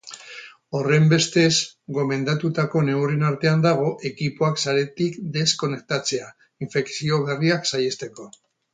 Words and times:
Horrenbestez, 0.77 1.51
gomendatutako 1.97 2.81
neurrien 2.89 3.29
artean 3.29 3.63
dago 3.67 3.93
ekipoak 4.13 4.59
saretik 4.65 5.23
deskonektatzea, 5.39 6.35
infekzio 6.69 7.25
berriak 7.31 7.75
saihesteko. 7.75 8.29